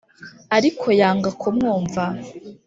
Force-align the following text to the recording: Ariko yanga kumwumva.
Ariko 0.57 0.85
yanga 0.99 1.29
kumwumva. 1.41 2.03